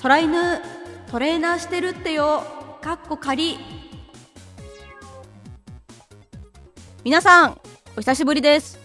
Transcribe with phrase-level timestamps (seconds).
[0.00, 0.60] 空犬
[1.10, 2.44] トレーナーしてるってよ。
[2.80, 3.58] かっこ仮。
[7.02, 7.60] 皆さん
[7.96, 8.78] お久しぶりです。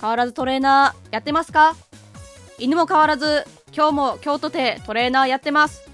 [0.00, 1.74] 変わらずトレーナーやってますか？
[2.60, 3.44] 犬も変わらず
[3.74, 5.90] 今日も京都でトレーナーやってます。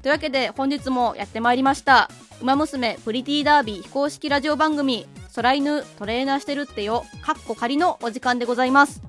[0.00, 5.06] というわけで本日もやってまいりました「ウマ娘プリティダービー」非公式ラジオ番組
[5.36, 9.02] 「空犬トレーナーしてるってよ」かっこ仮のお時間でございます。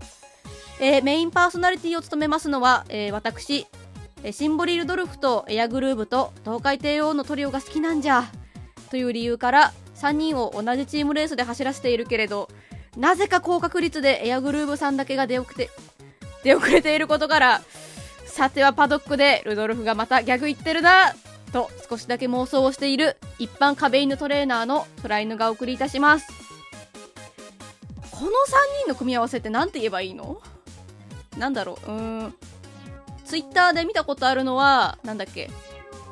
[0.81, 3.67] えー、メインパーソナリティを務めますのは、えー、私、
[4.31, 8.23] シンボリルドルフとエアグルーヴと東海帝王のトリオが好きなんじゃ。
[8.89, 12.47] という理由から3人を同じチームレースで走らせているけれど
[12.95, 15.71] なぜか高確率でエアグルーヴさんだけが出遅れて
[16.43, 17.61] 出遅れていることから
[18.25, 21.13] さてはパドックでルドルフがまたギャグ言ってるな
[21.51, 26.27] と少しだけ妄想をしている一般壁犬トレーナーの空犬がお送りいたします。
[28.11, 28.31] この3
[28.83, 30.41] 人の組み合わせって何て言えばいいの？
[31.37, 32.35] なんだろう、うーん。
[33.33, 35.49] ツイッターで見たことあるのは、なんだっけ、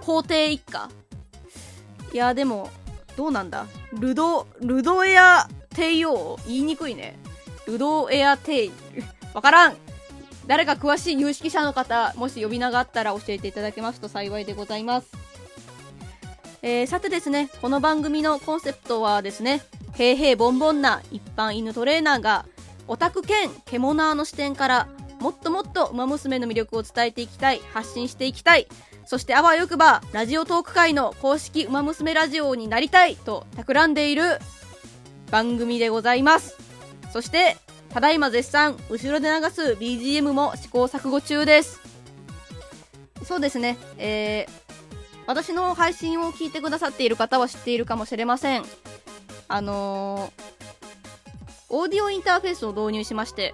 [0.04, 0.90] 皇帝一家。
[2.12, 2.72] いや、でも、
[3.16, 3.68] どうなんだ。
[3.94, 6.40] ルド、ルドエア帝王？
[6.48, 7.20] 言いにくいね。
[7.68, 8.72] ルドエア帝、
[9.36, 9.76] わからん。
[10.48, 15.08] 誰か詳しい有識者の方、もし呼び名があったら教えていただけますと幸いでございます。
[16.64, 19.62] えー、さてですね、この番組のコンセプトはですね、
[19.94, 22.48] 平々ボンボンな一般犬トレーナーが、
[22.88, 24.88] オタク兼獣の視点から
[25.22, 28.68] もっともっと馬娘の魅力を伝えていきたい発信していきたい。
[29.06, 34.40] そしてあわよくばラジオトーク界の公式馬娘ラジオになりたいと企んでいる
[35.30, 36.58] 番組でございます。
[37.14, 37.56] そして
[37.90, 41.82] ただいま絶賛後ろで流す BGM も試行錯誤中です。
[43.24, 43.78] そうですね。
[44.00, 44.52] えー、
[45.28, 48.64] 私の配信を聞いてくださっている方は知っているかもしれません。
[49.48, 50.44] あのー、
[51.70, 53.54] オーディオインターフェースを導入しまして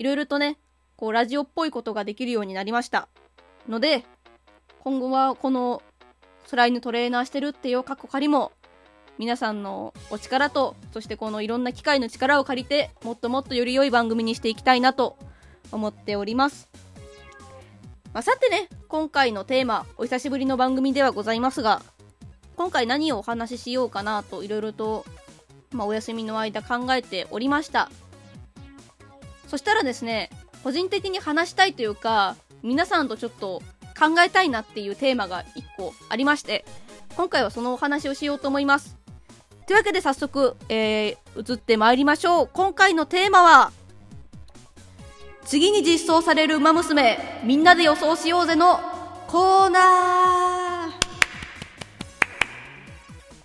[0.00, 0.56] いろいろとね、
[0.96, 3.08] こう、ラジオっぽいことができるようになりました。
[3.68, 4.06] ので、
[4.78, 5.82] 今後はこの、
[6.50, 8.50] 空犬トレーナーしてるってよ、過去仮も、
[9.18, 15.18] 皆さんのお力と、そしてこのいろんな機械の力を借りて、もっともっとより良い番組にしていきたいなと
[15.70, 16.70] 思っております。
[18.14, 21.82] まあ、さてね、今回のテーマ、お久しぶりの番組ではございますが、
[22.56, 25.04] 今回何をお話ししようかなといろいろと、
[25.72, 27.90] まあ、お休みの間考えておりました。
[29.50, 30.30] そしたらですね、
[30.62, 33.60] 個人的に話したいというか、皆さんとちょっと
[33.98, 35.46] 考えたいなっていうテーマが1
[35.76, 36.64] 個ありまして、
[37.16, 38.96] 今回はそのお話をしようと思います。
[39.66, 42.50] というわけで早速、えー、移ってまいりましょう。
[42.52, 43.72] 今回のテーマは、
[45.44, 48.78] 次に実装される馬娘、みんなで予想しようぜの
[49.26, 51.10] コーナー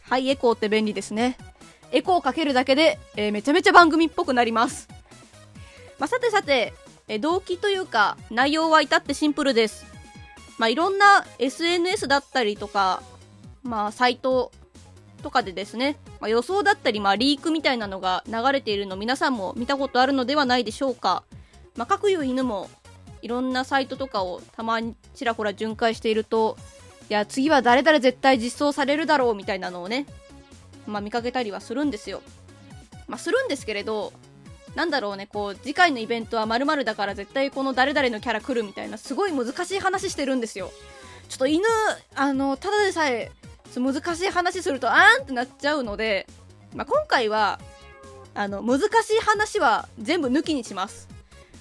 [0.08, 1.36] はい、エコーって便利ですね。
[1.92, 4.95] エコーかけるだけで、えー、めちゃめちゃ番組っぽくなります。
[6.00, 6.74] まあ、さてさて、
[7.08, 9.86] え動機というか内容は至ってシンプルです。
[10.58, 13.04] まあ、いろんな SNS だったりとか、
[13.64, 14.52] まあ、サイト
[15.22, 21.24] とかでですね、まあ、予想だったり、まあ、リークみたいなのが流れているの皆さんも見たことあるのではないでしょうか。
[21.76, 22.70] まあ、各いう犬も
[23.22, 26.58] いろんなサイトとかをたまにちらほら巡回していると、
[27.10, 30.06] いや、次は誰々絶対実装されるだろうみたいなのをね、
[30.88, 32.22] まあ、見かけたりはするんですよ。
[33.08, 34.14] まあ、するんですけれど、
[34.76, 40.72] なんだろうね、こう、次回のイベントは〇〇だから絶対この誰々のキャラ来るみたいな、すごい難しい話してるんですよ。
[41.30, 41.66] ちょっと犬、
[42.14, 43.32] あの、ただでさえ、
[43.76, 46.28] 難しい話すると、あーんってなっちゃうので、
[46.74, 47.60] まあ、今回は、
[48.34, 51.08] あの、難しい話は全部抜きにします。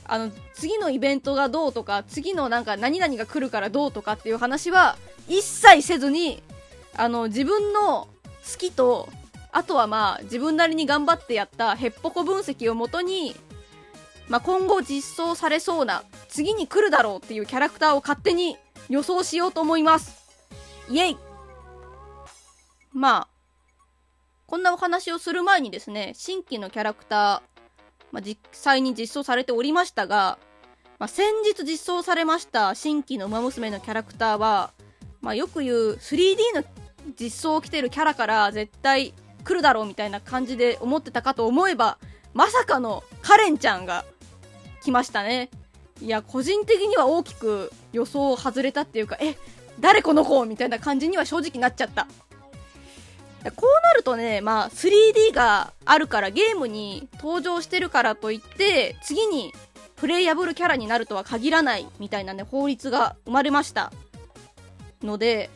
[0.06, 4.96] あの、次のイベントがどうとか、次のなんか何々が来るからどうとかっていう話は、
[5.28, 6.42] 一切せずに、
[6.96, 8.08] あの、自分の
[8.52, 9.08] 好きと
[9.54, 13.36] あとはまあ自分なりに頑張ってやったヘッポコ分析をもとに、
[14.28, 18.56] まあ、今後実装されそうな次に来るだろうっていうキャラクターを勝手に
[18.88, 20.16] 予想しようと思います。
[20.90, 21.16] イエイ。
[22.92, 23.28] まあ
[24.48, 27.40] こんなお話をする前にですね新規のキャラクター、
[28.10, 30.38] まあ、実際に実装されておりましたが、
[30.98, 34.72] まあ、先日実装されました新規の馬娘のキャラクターは、
[35.20, 36.64] まあ、よく言う 3D の
[37.18, 41.98] 実装を着てるキャラから絶対来るだろうみたいな感じで思ってたかと思えば、
[42.32, 44.04] まさかのカレンちゃんが
[44.82, 45.50] 来ましたね。
[46.00, 49.36] いや、個人的には大きく予想を外れたっていうか、え、
[49.80, 52.06] 誰この子みたいな感じには正直なっちゃった。
[53.56, 59.52] こうなるとね、まあ、3D があるからゲームに登場してるからといって、次に
[59.96, 63.92] プレイヤブルキャラになるとは限らないみたいなね、法律が生まれました。
[65.02, 65.50] ので、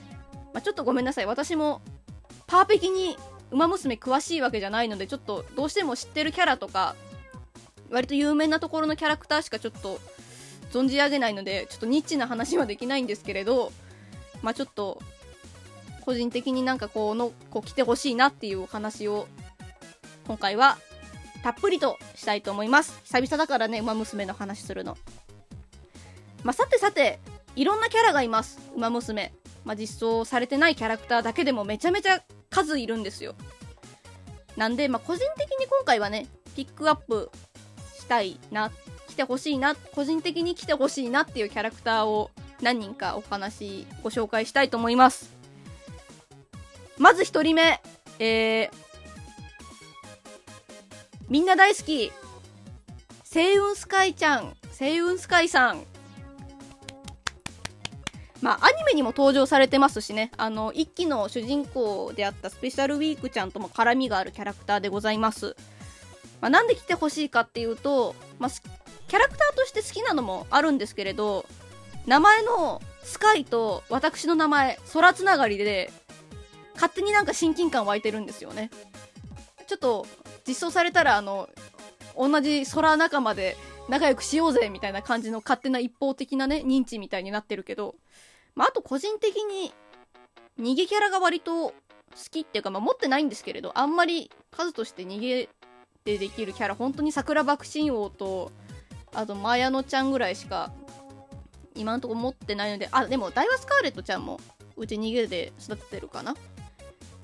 [0.52, 1.26] まあ、ちょっとごめんなさい。
[1.26, 1.80] 私も
[2.46, 3.16] パーペキに
[3.50, 6.94] ウマ娘詳しいわけじゃないのでちょっとどうしても知ってるキャラとか
[7.90, 9.98] 割と有名なところのキャラクターしかちょっと
[10.70, 13.72] 存じ上げないので、ちょっとニッチな話はできないんですけれど、
[14.42, 15.00] まあちょっと、
[16.02, 19.26] 個人的になんかこうの、こう来てほしいなっていうお話を、
[20.26, 20.78] 今回は、
[21.42, 23.00] たっぷりとしたいと思います。
[23.04, 24.96] 久々だからね、馬娘の話するの。
[26.44, 27.18] まあさてさて、
[27.56, 29.32] いろんなキャラがいます、馬娘。
[29.64, 33.34] まあ実装されてないキャラクターだけでもめちゃめちゃ数いるんですよ。
[34.56, 37.30] なんで、まあ個人的に今回はね、ピックアップ
[37.96, 38.70] したいな、
[39.08, 42.30] 来てほしいな、個人的に来てほしいなっていうキャラクターを
[42.60, 45.36] 何人かお話ご紹介したいと思います。
[46.98, 47.80] まず1人目、
[48.18, 48.70] えー、
[51.28, 52.10] みんな大好き、
[53.20, 55.84] 星雲スカイちゃん、星雲スカイさん。
[58.48, 65.54] まあ、アニメにも登場されてますしね、あの、一期の主人公であったスペシャルウィークちゃんとも絡みがあるキャラクターでございます。
[66.40, 71.44] まあ、なんで来てほしいかっていうと、まあ、キャラクターとして好きなのもあるんですけれど、
[72.06, 75.92] 名前のスカイと私の名前、空つながりで、
[76.72, 78.70] 勝手になんか親近感湧いてるんですよね。
[79.66, 80.06] ちょっと、
[80.46, 81.50] 実装されたら、あの、
[82.16, 83.58] 同じ空仲間で
[83.90, 87.94] 仲良くしようぜみたいな感じの勝手な一方的なね、認知みたいになってるけど、
[88.54, 89.72] まあ、あと個人的に
[90.58, 91.74] 逃げキャラが割と好
[92.30, 95.48] きっていうか、まあ、持ってないんですけれど、あんまり数として逃げ
[96.04, 98.50] てできるキャラ、本当に桜爆心王と、
[99.14, 100.72] あと、マヤノちゃんぐらいしか、
[101.74, 104.40] 今んとこ持ってないので、あ、でも、ダイワスカーレットちゃんも、
[104.76, 106.34] うち逃げで育ててるかな。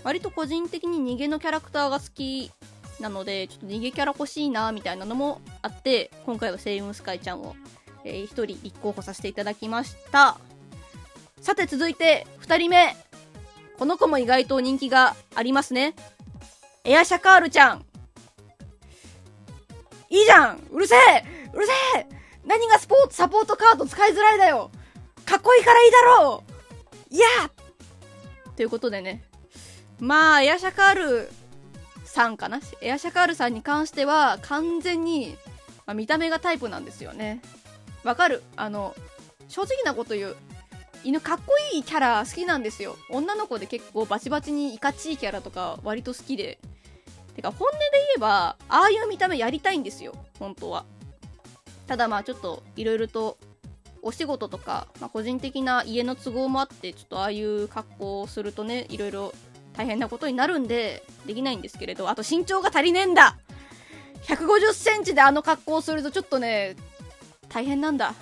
[0.03, 2.51] 割と個人的に逃げのキャラクターが好き
[3.01, 7.57] なので、ちょっと逃げキャラ欲しいな、みたいなのもあって、今回はセイウンスカイちゃんを、
[8.05, 10.39] えー、1人立候補させていただきました。
[11.45, 12.97] さて続いて、2人目。
[13.79, 15.95] この子も意外と人気がありますね。
[16.85, 17.85] エアシャカールちゃん。
[20.09, 22.09] いいじゃんうるせえうるせえ
[22.47, 24.71] 何がスポーツサポートカード使いづらいだよ
[25.27, 26.45] かっこいいからいいだろ
[27.11, 27.27] ういや
[28.57, 29.23] ということでね。
[30.01, 31.31] まあ、エアシャカール
[32.07, 35.37] さんかなエアシャカールさんに関しては完全に、
[35.85, 37.43] まあ、見た目がタイプなんですよね。
[38.03, 38.43] わかる？
[38.57, 38.95] あの、
[39.49, 40.37] 正直なこと言う。
[41.05, 42.97] 犬かっこいいキャラ好きなんですよ。
[43.11, 46.59] 女の子で結構バチバチにいかちいキャラとか割と好きで。
[47.37, 50.15] てか本音で言えば、ああいう見た目やりたいんですよ。
[50.39, 50.87] 本当は。
[51.87, 53.37] ただまあちょっといろいろと
[54.03, 59.35] お仕事とか、まあ、個人的な家の都合もあってちょっとああいう格好をするとねいろいろ
[59.75, 63.39] 大変なことになるんでできないんですけれどあと身長が足りねえんだ
[64.25, 66.77] 150センチであの格好をするとちょっとね
[67.49, 68.15] 大変なんだ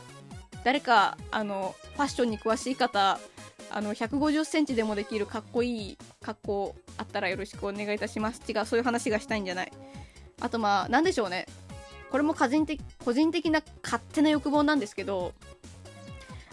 [0.64, 3.18] 誰かあのファッションに詳しい方
[3.70, 8.42] あの150センチでもできるかっこいい格好あったらよろしくお願いいたします。
[8.48, 9.72] 違うそういう話がしたいんじゃない。
[10.40, 11.46] あとまあなんでしょうね。
[12.12, 15.32] これも個人的個人的な勝手な欲望なんですけど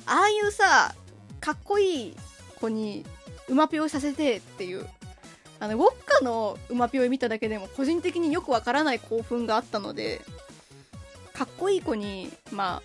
[0.05, 0.95] ああいうさ
[1.41, 2.15] かっこいい
[2.61, 3.05] 子に
[3.49, 4.87] 馬ぴょいさせてっていう
[5.59, 10.21] あのウォッカの馬ぴょい見ただけでも個人的によくわからない興奮があったので
[11.33, 12.81] かっこいい子にま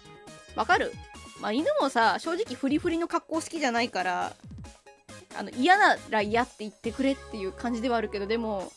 [0.56, 0.92] あわかる。
[1.40, 4.32] まあ、犬もさ正直フリフリの格好好きじゃないから
[5.36, 8.72] あの嫌なら嫌って言ってくれっていう感じではあるけどでも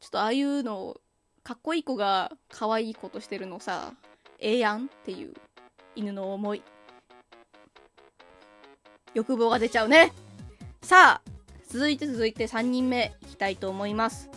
[0.00, 0.96] ちょっとああいうの
[1.42, 3.92] かっこいい子が可愛い子としてるのさ
[4.38, 5.34] ええやんっていう
[5.94, 6.62] 犬の思い。
[9.14, 10.12] 欲望が出ちゃうね。
[10.82, 11.30] さあ
[11.68, 14.28] 続いて続いて3人目いきたいと思います。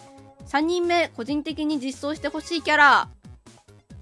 [0.48, 3.10] 3人目個人的に実装してほしいキャラ。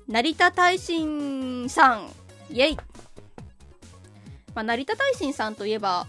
[0.08, 2.27] 成田大臣さん。
[2.50, 2.78] イェイ
[4.56, 6.08] まあ、成田大臣さんといえば、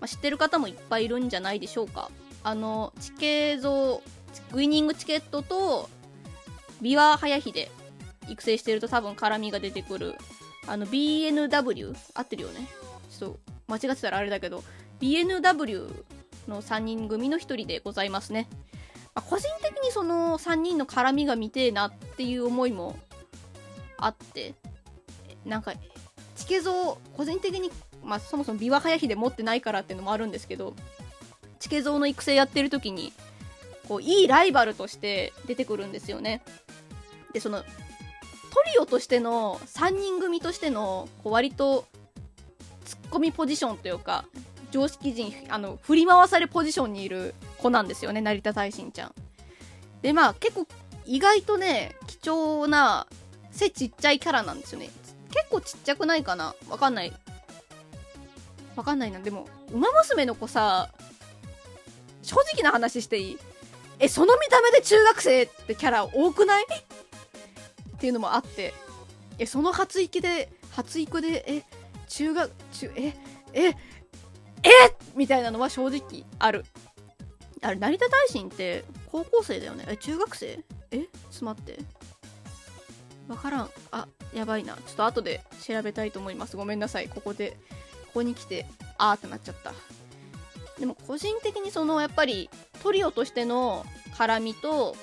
[0.00, 2.10] まあ、知ってる方もいっぱいいるんじゃないでしょうか。
[2.42, 4.02] あの、地形像、
[4.52, 5.88] ウイニングチケットと、
[6.82, 7.68] ビワ早秀
[8.28, 10.14] 育成してると多分絡みが出てくる、
[10.66, 11.94] あの、BNW?
[12.14, 12.68] 合ってるよね。
[13.10, 14.62] ちょっと、間違ってたらあれだけど、
[15.00, 16.04] BNW
[16.48, 18.48] の3人組の1人でございますね。
[19.14, 22.98] まあ、個人的にその3人の絡みが見てえなっていう思いも
[23.96, 24.54] あって、
[25.44, 25.72] なんか
[26.36, 27.70] 地形像個人的に、
[28.04, 30.74] まあ、そもそも琵琶早秀持ってないからっていうのもあるんですけど
[31.58, 33.12] 地形像の育成やってる時に
[33.88, 36.42] こういいライバルとして出てくるんですよね。
[37.32, 37.66] でそのト
[38.72, 41.86] リオとしての3人組としてのこう割と
[42.84, 44.24] ツッコミポジションというか
[44.70, 49.14] 常識人あの振り回されポジションにいる子なんですよね成田大臣ちゃん。
[50.02, 50.66] でまあ結構
[51.04, 53.06] 意外とね貴重な
[53.50, 54.90] 背ちっちゃいキャラなんですよね。
[55.30, 56.54] 結構ちっちゃくないかな？
[56.68, 57.12] わかんない。
[58.76, 59.20] わかんないな。
[59.20, 60.90] でも、ウマ娘の子さ、
[62.22, 63.38] 正直な話していい？
[63.98, 66.64] え、その見た目で中学生ってキャラ多くない？
[66.64, 66.66] っ
[67.98, 68.72] ていうのもあって。
[69.38, 71.62] えその発育で発育でえ
[72.08, 73.14] 中学中え
[73.52, 73.76] ええ？
[75.14, 76.64] みたいなのは正直ある。
[77.62, 79.84] あれ成田大臣って高校生だよね？
[79.88, 80.60] え中学生？
[80.90, 80.98] え？
[80.98, 81.78] ちょっと待って。
[83.30, 83.70] わからん。
[83.92, 84.74] あやばいな。
[84.74, 86.56] ちょっと後で調べたいと思います。
[86.56, 87.08] ごめんなさい。
[87.08, 87.56] ここで
[88.06, 88.66] ここに来て
[88.98, 89.72] あーってなっちゃった。
[90.78, 92.50] でも個人的にそのやっぱり
[92.82, 94.96] トリオとしての絡みと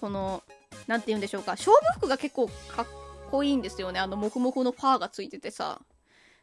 [0.00, 0.42] この
[0.86, 1.52] 何て言うんでしょうか。
[1.52, 2.86] 勝負服が結構かっ
[3.30, 4.00] こいいんですよね。
[4.00, 5.80] あのモフモフのファーがついててさ。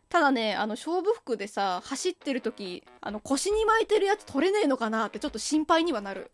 [0.09, 6.31] ただねあの勝負服でさ走ってる時あの腰に巻いてるやつ取れねえのかなってちょっと心配にはなる。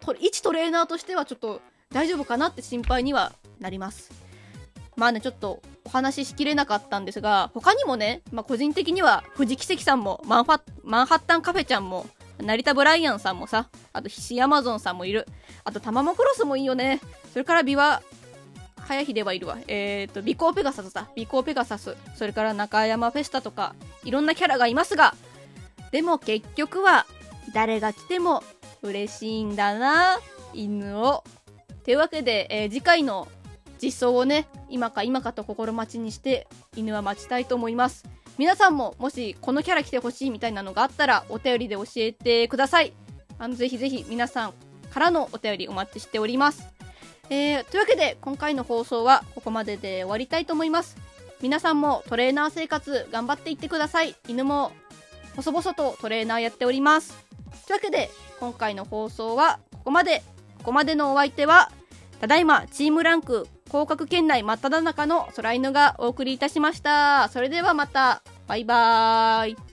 [0.00, 1.60] と一トレーナーとしてはちょっと
[1.92, 4.10] 大丈夫かなって心配にはなります。
[4.96, 12.06] まあねちょっとお話ししきれなかったんですが他にもね、まあ、個人的には藤木関さんもマンファマンハッタンカフェちゃんも
[12.38, 15.26] 成田ブライアンさんもさあと必死アマゾンさんもいる。
[15.64, 17.00] あとタマモクロスもいいよね。
[17.32, 18.02] それからビワ
[18.76, 19.58] 早秀はいるわ。
[19.66, 21.96] えっ、ー、とビコーペガサスだビコーペガサス。
[22.14, 25.14] それから中山フェスタとかいろんなキャラがいますが
[25.92, 27.06] でも結局は
[27.52, 28.42] 誰が来ても
[28.82, 30.18] 嬉しいんだな
[30.54, 31.24] 犬を。
[31.90, 33.26] というわけで、えー、次回の
[33.82, 38.04] 実装をね今か今かと心待ちにして犬は待ちたいと思います。
[38.38, 42.92] 皆さんももしこのキャラ来てほしいみたいなのがあったらお便りで教えてください。
[43.40, 44.54] あのぜひぜひ皆さん
[44.92, 46.72] からのお便りお待ちしております。
[47.28, 50.96] えー、というわけで今回の放送はここまでで終わりたいと思います。
[51.42, 54.14] 皆さんもトレーナー生活頑張っていってください。
[54.28, 54.70] 犬も
[55.34, 57.18] 細々とトレーナーやっております。
[57.66, 60.22] というわけで今回の放送はここまで。
[60.60, 61.72] ここまでのお相手は
[62.20, 67.28] ただいまチームランク降格圏内真っ只中の空犬がお送りいたしました。
[67.28, 68.22] それではまた。
[68.46, 69.69] バイバーイ。